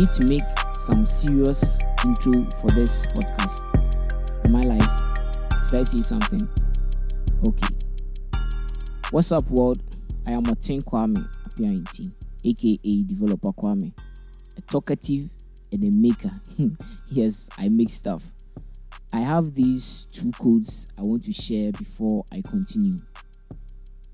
[0.00, 0.42] need to make
[0.78, 2.32] some serious intro
[2.62, 3.66] for this podcast.
[4.46, 4.88] In my life,
[5.66, 6.40] should I say something?
[7.46, 7.68] Okay.
[9.10, 9.82] What's up, world?
[10.26, 12.10] I am Martin Kwame Apiainti,
[12.42, 13.92] aka Developer Kwame,
[14.56, 15.28] a talkative
[15.70, 16.32] and a maker.
[17.10, 18.24] yes, I make stuff.
[19.12, 23.00] I have these two codes I want to share before I continue.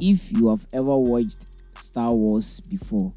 [0.00, 3.12] If you have ever watched Star Wars before,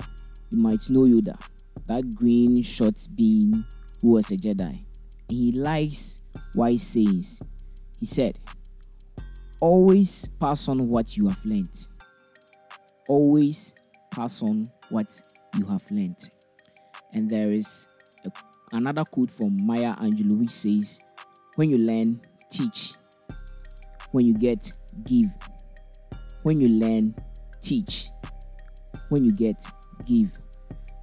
[0.52, 1.42] you might know Yoda,
[1.88, 3.66] that green short being
[4.02, 4.84] who was a Jedi.
[5.30, 6.24] And he likes
[6.54, 7.42] what he says.
[8.00, 8.40] He said,
[9.60, 11.88] Always pass on what you have learned.
[13.08, 13.76] Always
[14.10, 15.22] pass on what
[15.58, 16.30] you have learned.
[17.14, 17.88] And there is
[18.26, 18.32] a,
[18.72, 21.00] another quote from Maya Angelou which says,
[21.56, 22.96] When you learn, teach.
[24.12, 24.74] When you get,
[25.06, 25.30] give.
[26.44, 27.16] When you learn,
[27.62, 28.10] teach.
[29.10, 29.64] When you get,
[30.06, 30.41] give.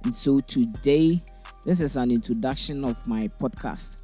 [0.03, 1.19] And so today,
[1.63, 3.97] this is an introduction of my podcast.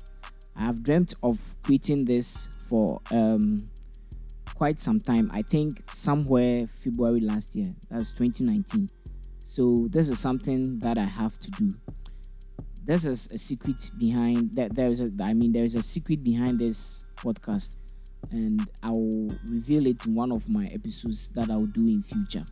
[0.56, 3.70] I have dreamt of creating this for um,
[4.56, 5.30] quite some time.
[5.34, 7.74] I think somewhere February last year.
[7.90, 8.90] That's 2019.
[9.44, 11.72] So this is something that I have to do.
[12.84, 14.76] This is a secret behind that.
[14.76, 15.12] There is a.
[15.22, 17.78] I mean, there is a secret behind this podcast,
[18.32, 22.04] and I will reveal it in one of my episodes that I will do in
[22.04, 22.46] future.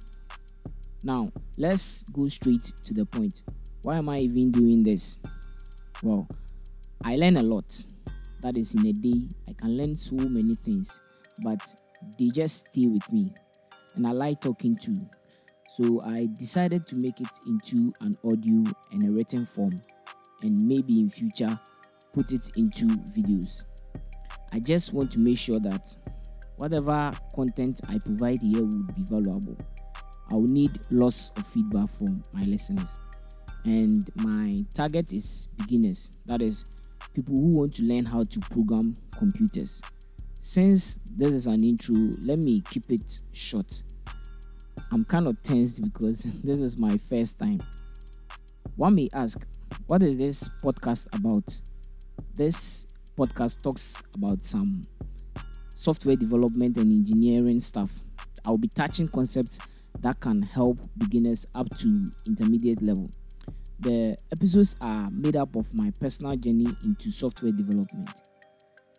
[1.03, 3.41] Now, let's go straight to the point.
[3.81, 5.19] Why am I even doing this?
[6.01, 6.27] Well,
[7.03, 7.85] I learn a lot.
[8.41, 9.27] That is in a day.
[9.49, 11.01] I can learn so many things,
[11.43, 11.61] but
[12.17, 13.33] they just stay with me.
[13.95, 14.95] And I like talking too.
[15.69, 19.73] So I decided to make it into an audio and a written form
[20.43, 21.59] and maybe in future
[22.13, 23.63] put it into videos.
[24.51, 25.95] I just want to make sure that
[26.57, 29.57] whatever content I provide here would be valuable.
[30.33, 32.97] I will need lots of feedback from my listeners.
[33.65, 36.65] And my target is beginners, that is,
[37.13, 39.83] people who want to learn how to program computers.
[40.39, 43.83] Since this is an intro, let me keep it short.
[44.91, 47.61] I'm kind of tensed because this is my first time.
[48.75, 49.45] One may ask,
[49.85, 51.61] what is this podcast about?
[52.33, 54.81] This podcast talks about some
[55.75, 57.91] software development and engineering stuff.
[58.43, 59.59] I'll be touching concepts
[60.01, 63.09] that can help beginners up to intermediate level.
[63.79, 68.09] The episodes are made up of my personal journey into software development,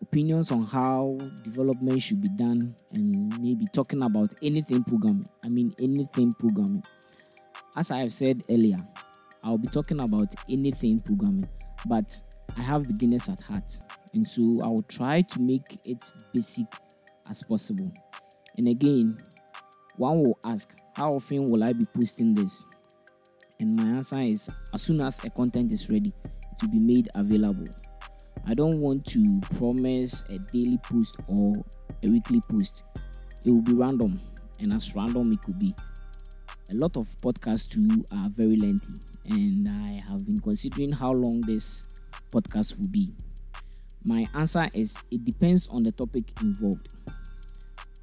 [0.02, 5.26] opinions on how development should be done, and maybe talking about anything programming.
[5.44, 6.84] I mean, anything programming.
[7.76, 8.78] As I have said earlier,
[9.42, 11.48] I'll be talking about anything programming,
[11.86, 12.20] but
[12.56, 13.80] I have beginners at heart,
[14.12, 16.66] and so I will try to make it basic
[17.28, 17.90] as possible.
[18.58, 19.18] And again,
[19.96, 22.64] one will ask, how often will I be posting this?
[23.60, 27.08] And my answer is as soon as a content is ready, it will be made
[27.14, 27.66] available.
[28.46, 31.54] I don't want to promise a daily post or
[32.02, 32.84] a weekly post.
[33.44, 34.18] It will be random,
[34.60, 35.74] and as random it could be.
[36.70, 38.94] A lot of podcasts too are very lengthy,
[39.26, 41.88] and I have been considering how long this
[42.30, 43.12] podcast will be.
[44.04, 46.88] My answer is it depends on the topic involved,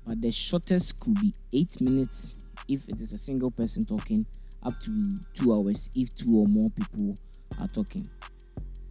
[0.06, 2.41] but the shortest could be 8 minutes
[2.72, 4.26] if it is a single person talking,
[4.64, 7.16] up to 2 hours if two or more people
[7.60, 8.08] are talking.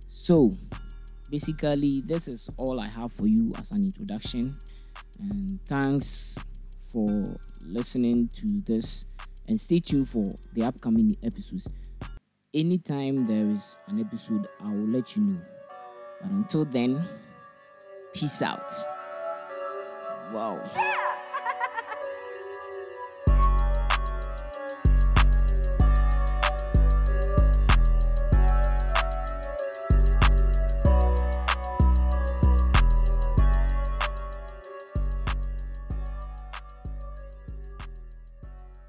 [0.08, 0.52] So,
[1.30, 4.56] basically, this is all I have for you as an introduction,
[5.20, 6.36] and thanks
[6.92, 9.06] for listening to this
[9.46, 10.24] and stay tuned for
[10.54, 11.68] the upcoming episodes.
[12.52, 15.40] Anytime there is an episode, I will let you know.
[16.20, 17.08] But until then,
[18.12, 18.72] peace out.
[20.32, 20.60] Wow.